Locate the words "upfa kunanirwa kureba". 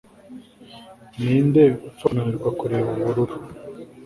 1.87-2.89